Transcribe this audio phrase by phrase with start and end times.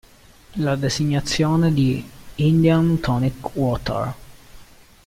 [0.55, 2.03] La designazione di
[2.37, 4.13] "Indian Tonic Water.